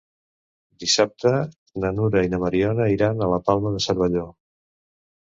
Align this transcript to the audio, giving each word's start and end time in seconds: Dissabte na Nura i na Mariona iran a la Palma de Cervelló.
Dissabte 0.83 1.33
na 1.85 1.93
Nura 1.99 2.25
i 2.29 2.33
na 2.33 2.41
Mariona 2.47 2.91
iran 2.97 3.21
a 3.21 3.31
la 3.37 3.41
Palma 3.51 3.79
de 3.79 3.87
Cervelló. 3.89 4.29